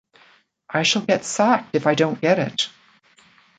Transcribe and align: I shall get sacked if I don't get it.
I 0.67 0.81
shall 0.81 1.03
get 1.03 1.25
sacked 1.25 1.75
if 1.75 1.85
I 1.85 1.93
don't 1.93 2.19
get 2.19 2.39
it. 2.39 2.67